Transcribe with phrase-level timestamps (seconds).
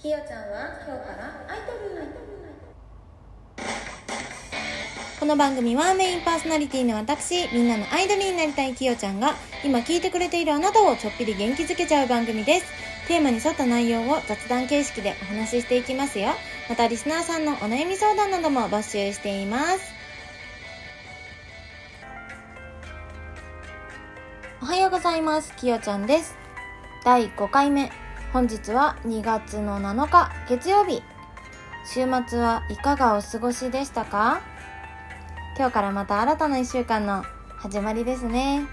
[0.00, 2.06] きよちゃんは今日からアイドル
[5.18, 9.34] この番組はメインパーソナリティの私、みんなのアイドルになりたいきよちゃんが、
[9.64, 12.66] 今聞いてくれているあなたをちょっぴり元気づけちゃう番組です。
[13.08, 16.28] テーマに沿った内容を雑談形式でお話ししていきますよ。
[16.68, 19.80] またリスナーさんのお悩み相談なども募集しています。
[24.62, 25.52] おはようございます。
[25.56, 26.36] きよちゃんです。
[27.04, 28.07] 第5回目。
[28.30, 31.02] 本日は2月の7日、月曜日。
[31.86, 34.42] 週末はいかがお過ごしでしたか？
[35.56, 37.24] 今日からまた新たな1週間の
[37.56, 38.66] 始まりですね。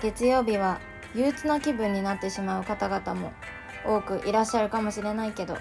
[0.00, 0.80] 月曜日は
[1.14, 3.34] 憂鬱な気分になってしまう方々も
[3.84, 5.58] 多くいらっしゃるかもしれないけど、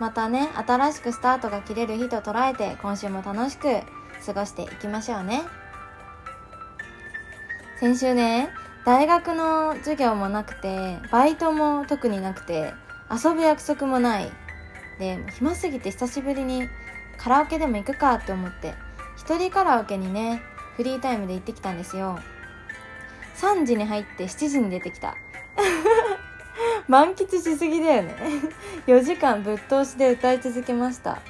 [0.00, 3.68] またね、新しくスタートが切れる日と捉えて今週も楽しく
[4.26, 5.42] 過ごしていきましょうね。
[7.78, 8.50] 先週ね、
[8.84, 12.72] 大学の授業もなくて、バイトも特になくて、
[13.10, 14.32] 遊ぶ約束もない。
[14.98, 16.68] で、暇すぎて久しぶりに
[17.16, 18.74] カラオケでも行くかって思って、
[19.16, 20.42] 一人カラオケにね、
[20.76, 22.18] フリータイムで行ってきたんですよ。
[23.36, 25.16] 3時に入って7時に出てきた。
[26.88, 28.16] 満喫しすぎだよね。
[28.88, 31.20] 4時間ぶっ通しで歌い続けました。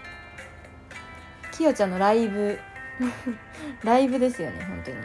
[1.53, 2.59] きよちゃんのライブ。
[3.85, 4.97] ライブですよね、本当に。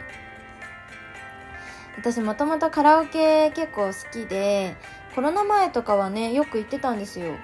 [1.98, 4.76] 私もともとカラオケ結構好きで、
[5.16, 7.34] コロナ前とかはね、よく行ってたんですよ。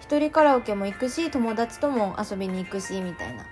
[0.00, 3.44] 一人カラオケも行くし、友達とも遊びに行くし、みたいな。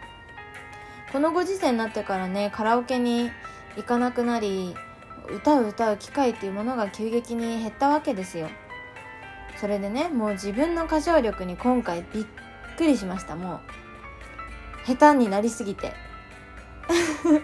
[1.12, 3.30] このご時世になってからね、カラオケに
[3.77, 4.75] 行かなくなり、
[5.28, 8.48] 歌う歌う機会っていうものが急激に減ったわけですよ。
[9.60, 12.25] それでね、もう自分の歌唱力に今回びっ
[12.78, 13.60] くりしました、も
[14.86, 14.86] う。
[14.86, 15.92] 下手になりすぎて。
[16.88, 17.42] 聞いて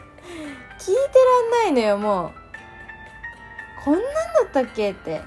[0.88, 2.47] らんないのよ、もう。
[3.84, 4.10] こんなんだ
[4.44, 4.92] ったっけ？
[4.92, 5.22] って。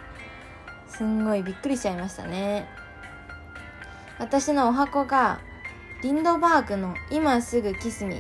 [0.88, 2.68] すんごいびっくりしちゃいましたね。
[4.20, 5.40] 私のお箱が、
[6.04, 8.18] リンドバーグの今すぐキスミ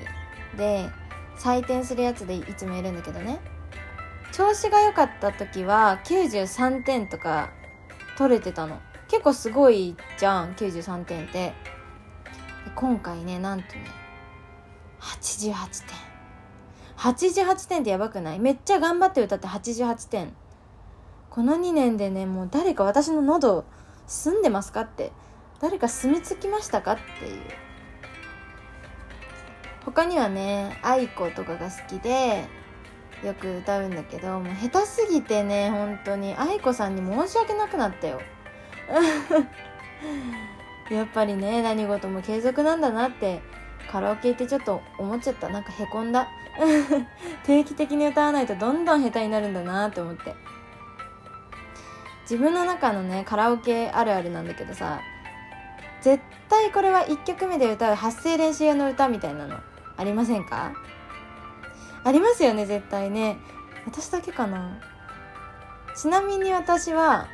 [0.58, 0.90] で
[1.38, 3.40] 採点するやつでいつもいるんだけどね。
[4.32, 7.50] 調子が良かった時は93点とか
[8.18, 8.80] 取れてたの。
[9.10, 11.54] 結構すごいじゃん、93点って。
[12.74, 13.86] 今回ね、なんとね、
[15.00, 15.54] 88
[15.88, 16.01] 点。
[17.02, 18.40] 88点ってやばくない？
[18.40, 20.34] めっちゃ頑張って歌って88点。
[21.32, 23.66] この2年でね、もう誰か私の喉
[24.06, 25.12] 住んでますかって。
[25.60, 27.42] 誰か住み着きましたかっていう。
[29.86, 32.46] 他にはね、愛子とかが好きで、
[33.24, 38.22] よく歌うんだけど、もう下手すぎてね、本当に愛子さんに申し訳なくなったよ。
[40.92, 43.42] やっぱりね、何事も継続なんだなって、
[43.92, 45.50] カラオケ行ってちょっと思っちゃった。
[45.50, 46.28] なんかへこんだ。
[47.44, 50.36] 定期的に歌わないとどんどん下手になるんだなって思って。
[52.24, 55.00] 自分の中のね、カラオケあるあるなんだけどさ、
[56.02, 59.58] 絶対これは1曲目で歌う発声練習用の歌みたいなの
[59.98, 60.72] ありませんか？
[62.04, 63.38] ありますよね絶対ね
[63.86, 64.80] 私だけかな
[65.96, 67.28] ちなみに私は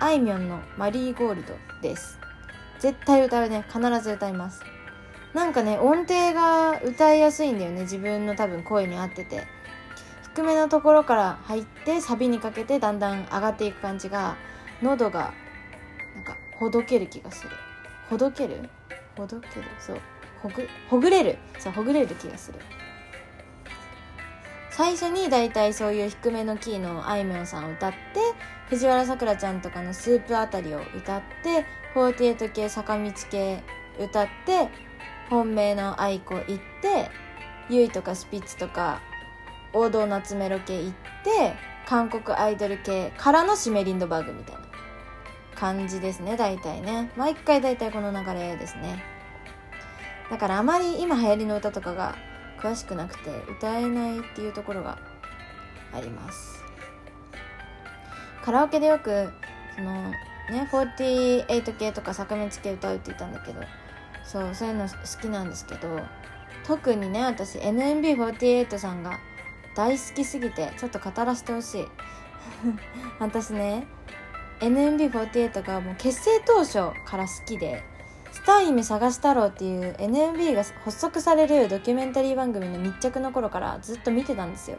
[0.00, 2.18] あいみょんの「マリーゴールド」です
[2.78, 4.62] 絶対歌うね必ず歌います
[5.34, 7.82] なんかね音程が歌いやすいんだよね。
[7.82, 9.46] 自分の多分声に合ってて。
[10.34, 14.36] 低めのところから入ってサビにかけてだんだん上がっていく感じが
[14.82, 15.32] 喉が
[16.16, 17.50] なんかほどける気がする。
[18.10, 18.68] ほどける？
[19.16, 19.64] ほどける？
[19.78, 20.00] そう。
[20.42, 21.38] ほぐほぐれる？
[21.60, 22.58] そうほぐれる気がする。
[24.70, 27.96] 最初に大体そういう低めのキーのあいみょんさんを歌って
[28.70, 31.64] 藤原さくらちゃんとかのスープあたりを歌って
[31.94, 33.62] 48系坂道系
[34.00, 34.68] 歌って
[35.30, 36.44] 本命の愛子行っ
[36.82, 37.10] て
[37.68, 39.00] ゆいとかスピッツとか
[39.72, 40.92] 王道夏メロ系行っ
[41.24, 41.54] て
[41.86, 44.62] 韓国アイドル系からのシメリンドバーグみたいな
[45.54, 47.10] 感じですね大体ね。
[47.16, 49.02] 毎回大体この流れですね。
[50.30, 52.16] だからあまり今流行りの歌とかが
[52.58, 54.98] 詳しくなくて歌えないっていうところが
[55.92, 56.62] あります。
[58.42, 59.32] カラオケでよく
[59.76, 60.10] その
[60.50, 63.60] ね48系とか坂道系歌うって言ったんだけど
[64.24, 66.00] そうそういうの好きなんですけど
[66.66, 69.20] 特にね私 NMB48 さんが
[69.76, 71.86] 大好きすぎてちょっと語らせてほしい。
[73.18, 73.86] 私ね
[74.60, 77.82] NMB48 がもう結成当初から好きで
[78.32, 84.78] スター姫探し太郎っていう NMB が発足されるドキュメンタリー番組の密着の頃からずっと見てたんですよ。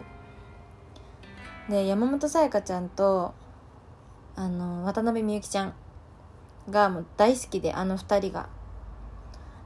[1.70, 3.34] で山本さやかちゃんと
[4.36, 5.74] あの渡辺美幸ちゃん
[6.70, 8.50] がもう大好きであの二人が。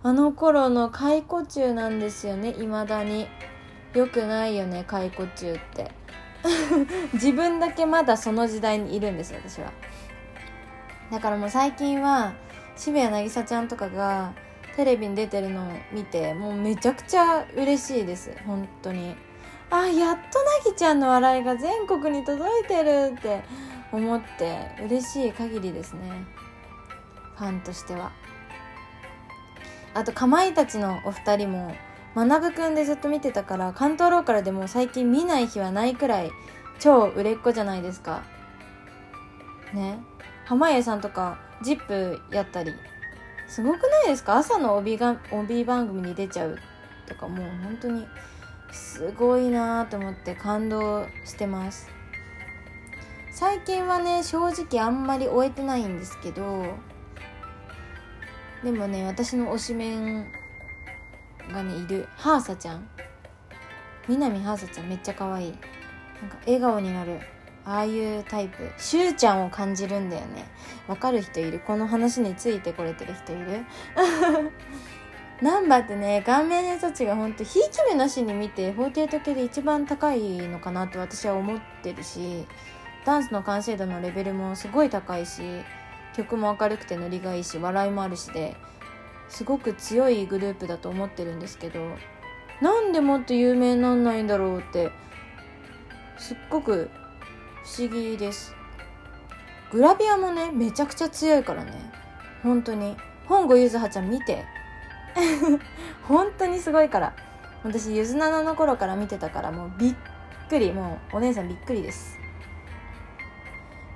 [0.01, 3.27] あの頃の解雇中なんですよね未だに。
[3.93, 5.91] よくないよね解雇中って。
[7.13, 9.71] 自分だけまだその時代にいるんです私は。
[11.11, 12.33] だからもう最近は
[12.75, 14.33] 渋谷凪咲ちゃんとかが
[14.75, 19.15] テレビに出てるのを見てもうめちゃくちゃ嬉しいです本当に。
[19.71, 23.43] あやっとなぎちゃんの笑いが全国に届いてるって
[23.91, 26.25] 思って嬉しい限りですね。
[27.35, 28.11] ファンとしては。
[29.93, 31.75] あとかまいたちのお二人も
[32.15, 36.31] 学くんでずっと見てたから関東ローカルでも最近見ない日はないくらい
[36.79, 38.23] 超売れっ子じゃないですか。
[39.73, 39.99] ね。
[40.45, 42.73] 濱家さんとか「ジップやったり
[43.47, 44.37] すごくないですか？
[44.37, 46.57] 朝の帯が帯番組に出ちゃう
[47.07, 48.07] とかもう本当に
[48.71, 51.89] すごいなと思って感動してます。
[53.31, 56.65] 最近はね正直あんまり終えてないんですけど
[58.63, 60.31] でもね私の推しメン
[61.51, 62.87] がねいるハーサちゃん。
[64.07, 65.51] 南ハーサちゃんめっちゃ可愛い。
[66.21, 67.19] なんか笑顔になる。
[67.65, 68.69] ああいうタイプ。
[68.77, 70.45] しゅうちゃんを感じるんだよね。
[70.87, 71.59] わかる人いる？
[71.59, 73.65] この話についてこれてる人いる？
[75.41, 82.45] ナンバーってね顔面偏差値がほんとひいき目なしに見て48系で一番高いのかなと私は思ってるし
[83.05, 85.41] ダンスの完成度のレベルもすごい高いし
[86.15, 88.55] 曲も明るくてノリがいいし笑いもあるしで
[89.29, 91.95] すごく強いグループだと思ってるんですけど
[92.61, 94.91] なんでもっと有名になんないんだろうって
[96.17, 96.89] すっごく
[97.63, 98.55] 不思議です。
[99.71, 101.91] グラビアもねめちゃくちゃ強いからね。
[102.43, 102.97] 本当に。
[103.25, 104.43] 本郷ゆずはちゃん見て。
[106.03, 107.13] 本当にすごいから。
[107.63, 109.95] 私ゆずななの頃から見てたからもうびっ
[110.49, 110.73] くり。
[110.73, 112.17] もうお姉さんびっくりです。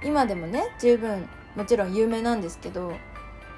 [0.04, 2.94] 今でもね十分もちろん有名なんですけど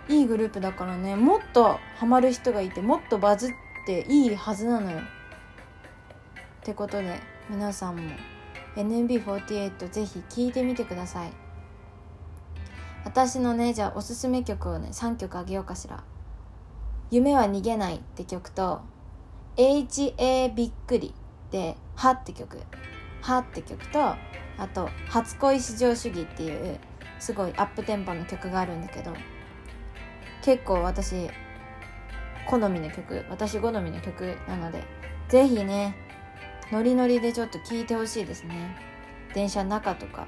[0.08, 3.52] いいグループだからねもっとハマる人がいてもっとバズっ
[3.86, 5.00] ていいはずなのよ。
[5.00, 5.02] っ
[6.64, 7.20] てことで
[7.50, 8.02] 皆さんも
[8.76, 11.32] NMB48 ぜひ聴いてみてください。
[13.06, 16.04] 私のねじゃあおすすめ曲をね3曲あげようかしら
[17.12, 18.82] 「夢は逃げない」って曲と
[19.58, 21.14] 「HA びっくり」
[21.52, 22.58] で「は」って曲
[23.22, 24.18] 「は」って曲とあ
[24.74, 26.80] と「初恋至上主義」っていう
[27.20, 29.14] すごいアップテンポの曲があるんだけど
[30.44, 31.30] 結構私
[32.48, 34.84] 好みの曲私好みの曲なので
[35.30, 35.96] ぜひね
[36.72, 38.76] ノリノリでちょっと聴いてほしいですね。
[39.34, 40.28] 電車の中とか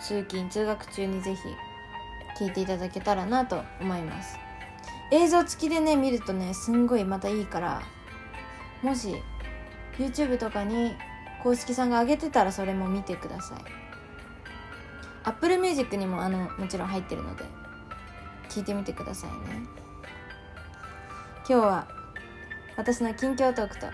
[0.00, 1.40] 通勤通学中にぜひ
[2.38, 4.38] 聴いていただけたらなと思います。
[5.12, 7.82] 映像付きでね見るとねすんごいまたいいから
[8.82, 9.14] もし
[9.98, 10.94] YouTube とかに
[11.42, 13.85] 公式さんが上げてたらそれも見てください。
[15.26, 17.44] Apple Music にもあのもちろん入ってるので
[18.48, 19.66] 聞いてみてくださいね。
[21.48, 21.88] 今日は
[22.76, 23.86] 私の近況トークと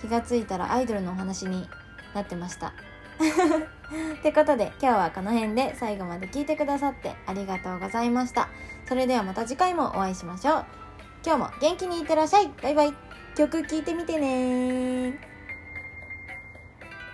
[0.00, 1.68] 気がついたらアイドルのお話に
[2.14, 2.74] なってました。
[4.18, 8.48] ってことで今日はこの辺で最後まで聞いてくださってありがとうございました。
[8.86, 10.64] それではまた次回もお会いしましょう。
[11.24, 12.50] 今日も元気にいってらっしゃい。
[12.62, 12.94] バイバイ。
[13.34, 15.33] 曲聴いてみてね